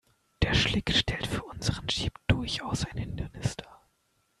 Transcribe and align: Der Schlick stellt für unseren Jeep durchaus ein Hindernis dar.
Der 0.41 0.55
Schlick 0.55 0.95
stellt 0.95 1.27
für 1.27 1.43
unseren 1.43 1.85
Jeep 1.87 2.15
durchaus 2.25 2.85
ein 2.87 2.97
Hindernis 2.97 3.55
dar. 3.55 3.87